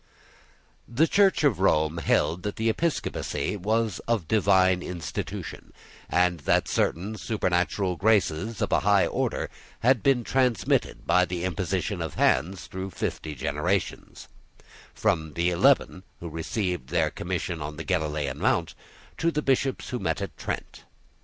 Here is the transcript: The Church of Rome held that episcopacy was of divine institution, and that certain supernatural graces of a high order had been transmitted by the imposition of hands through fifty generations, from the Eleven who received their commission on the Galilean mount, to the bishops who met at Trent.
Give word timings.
The 0.87 1.05
Church 1.07 1.43
of 1.43 1.59
Rome 1.59 1.99
held 1.99 2.41
that 2.41 2.59
episcopacy 2.59 3.55
was 3.55 3.99
of 4.07 4.27
divine 4.27 4.81
institution, 4.81 5.73
and 6.09 6.39
that 6.39 6.67
certain 6.67 7.17
supernatural 7.19 7.97
graces 7.97 8.63
of 8.63 8.71
a 8.71 8.79
high 8.79 9.05
order 9.05 9.47
had 9.81 10.01
been 10.01 10.23
transmitted 10.23 11.05
by 11.05 11.25
the 11.25 11.43
imposition 11.43 12.01
of 12.01 12.15
hands 12.15 12.65
through 12.65 12.89
fifty 12.89 13.35
generations, 13.35 14.27
from 14.95 15.33
the 15.33 15.51
Eleven 15.51 16.01
who 16.19 16.29
received 16.29 16.89
their 16.89 17.11
commission 17.11 17.61
on 17.61 17.75
the 17.77 17.83
Galilean 17.83 18.39
mount, 18.39 18.73
to 19.19 19.29
the 19.29 19.43
bishops 19.43 19.89
who 19.89 19.99
met 19.99 20.19
at 20.19 20.35
Trent. 20.35 20.83